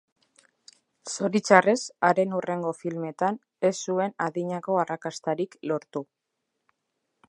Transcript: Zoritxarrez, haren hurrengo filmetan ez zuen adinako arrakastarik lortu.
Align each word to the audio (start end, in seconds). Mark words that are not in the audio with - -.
Zoritxarrez, 1.15 1.75
haren 2.09 2.33
hurrengo 2.37 2.73
filmetan 2.79 3.39
ez 3.71 3.75
zuen 3.85 4.19
adinako 4.31 4.83
arrakastarik 4.87 5.59
lortu. 5.73 6.09